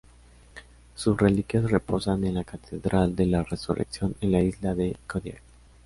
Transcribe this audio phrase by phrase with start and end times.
[0.95, 5.43] Sus reliquias reposan en la Catedral de la Resurrección en la isla de Kodiak.